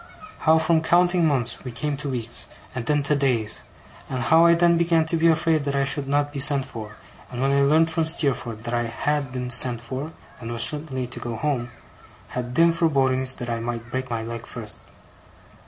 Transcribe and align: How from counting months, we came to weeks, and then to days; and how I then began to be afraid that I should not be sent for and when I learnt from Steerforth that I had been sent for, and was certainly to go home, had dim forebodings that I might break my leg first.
How 0.39 0.57
from 0.57 0.81
counting 0.81 1.27
months, 1.27 1.63
we 1.63 1.71
came 1.71 1.95
to 1.97 2.09
weeks, 2.09 2.47
and 2.73 2.87
then 2.87 3.03
to 3.03 3.15
days; 3.15 3.61
and 4.09 4.23
how 4.23 4.47
I 4.47 4.55
then 4.55 4.75
began 4.75 5.05
to 5.05 5.15
be 5.15 5.27
afraid 5.27 5.63
that 5.65 5.75
I 5.75 5.83
should 5.83 6.07
not 6.07 6.33
be 6.33 6.39
sent 6.39 6.65
for 6.65 6.95
and 7.29 7.39
when 7.39 7.51
I 7.51 7.61
learnt 7.61 7.91
from 7.91 8.05
Steerforth 8.05 8.63
that 8.63 8.73
I 8.73 8.87
had 8.87 9.31
been 9.31 9.51
sent 9.51 9.79
for, 9.79 10.11
and 10.39 10.51
was 10.51 10.63
certainly 10.63 11.05
to 11.05 11.19
go 11.19 11.35
home, 11.35 11.69
had 12.29 12.55
dim 12.55 12.71
forebodings 12.71 13.35
that 13.35 13.49
I 13.51 13.59
might 13.59 13.91
break 13.91 14.09
my 14.09 14.23
leg 14.23 14.47
first. 14.47 14.85